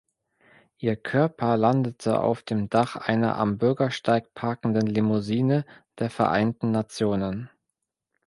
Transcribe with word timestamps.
Ihr 0.79 0.95
Körper 0.95 1.57
landete 1.57 2.21
auf 2.21 2.41
dem 2.41 2.69
Dach 2.71 2.95
einer 2.95 3.37
am 3.37 3.59
Bürgersteig 3.59 4.33
parkenden 4.33 4.87
Limousine 4.87 5.63
der 5.99 6.09
Vereinten 6.09 6.71
Nationen. 6.71 7.51